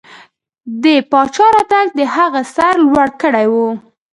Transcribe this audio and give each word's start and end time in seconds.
د 0.83 0.85
پاچا 1.11 1.47
راتګ 1.55 1.87
د 1.99 2.01
هغه 2.15 2.41
سر 2.55 2.73
لوړ 2.87 3.07
کړی 3.21 3.45
و. 3.53 3.55